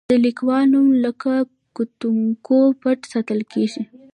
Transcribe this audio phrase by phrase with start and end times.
[0.09, 1.11] د لیکوال نوم له
[1.75, 3.83] کتونکو پټ ساتل کیږي.